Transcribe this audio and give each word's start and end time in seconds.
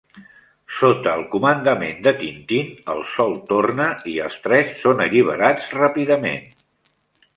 Sota 0.75 1.11
el 1.17 1.25
comandament 1.33 1.99
de 2.07 2.13
Tintin, 2.23 2.71
el 2.95 3.03
Sol 3.11 3.37
torna 3.53 3.87
i 4.15 4.17
els 4.29 4.39
tres 4.47 4.73
són 4.81 5.05
alliberats 5.07 5.69
ràpidament. 5.83 6.53